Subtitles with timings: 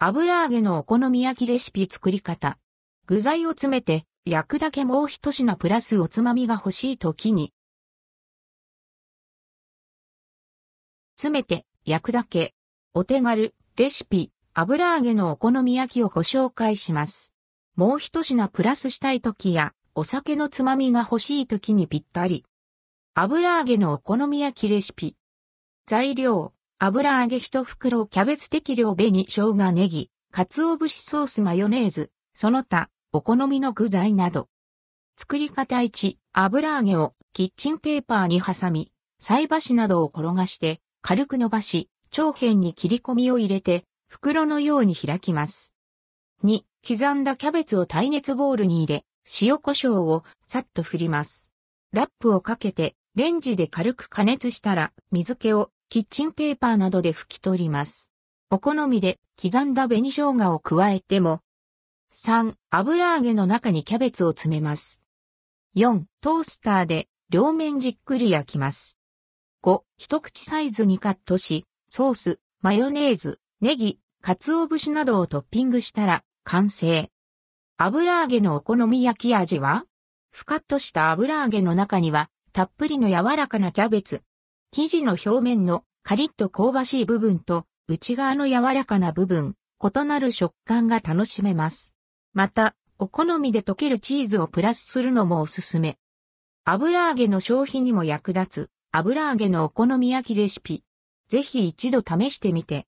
[0.00, 2.56] 油揚げのお好み焼きレシピ作り方。
[3.06, 7.52] 具材を詰めて焼くだけもう一品プラスおつまみが欲しい時に。
[11.16, 12.54] 詰めて焼くだけ。
[12.94, 17.34] お手軽レシピ油揚げのお好み焼きをご紹介します。
[17.74, 22.44] もう一品プラスしたい時やお酒のつまみが欲しい時にぴったり。
[23.14, 25.16] 油揚げのお好み焼きレシピ。
[25.86, 34.48] 材料、油揚げ1袋キャベツ適量紅生姜ネギ、鰹節ソースマヨネーズ、その他、お好みの具材など。
[35.16, 45.74] 作り方1、油揚げをキッチンペーパーに挟み、菜箸などを転がして軽く伸ばし、長辺に切り込みを入れて、袋のように開きます。
[46.44, 49.04] 2、刻んだキャベツを耐熱ボウルに入れ、
[49.42, 51.50] 塩胡椒をさっと振ります。
[51.92, 58.10] ラップをかけて、レンジで軽く加熱したら、水気をキッチンペーパーなどで拭き取ります。
[58.50, 61.40] お好みで刻んだ紅生姜を加えても。
[62.14, 62.56] 3.
[62.68, 65.02] 油揚げの中にキャベツを詰めます。
[65.76, 66.02] 4.
[66.20, 68.98] トースターで両面じっくり焼きます。
[69.64, 69.80] 5.
[69.96, 77.10] 一口サイズにカットし、ソース、マヨネーズ、ネギ、鰹節などをトッピングしたら完成。
[77.78, 79.86] 油揚げのお好み焼き味は？
[80.32, 84.22] ふかっとした油揚げの中にはたっぷりの柔らかなキャベツ、
[84.70, 91.94] 生地の表面のカリッと香ばしい部分と内側の柔らかな部分、異なる食感が楽しめます。
[92.34, 95.96] また、お好みで溶けるチーズをプラスするのもおすすめ。
[96.64, 100.84] 油揚げの消費にも役立つ油揚げのお好み焼きレシピ。
[101.28, 102.86] ぜひ一度試してみて。